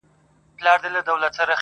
o 0.03 0.03
چي 0.59 0.65
هغه 0.73 0.89
نه 0.93 0.99
وي 1.01 1.07
هغه 1.07 1.29
چــوفــــه 1.35 1.43
اوســــــي. 1.43 1.49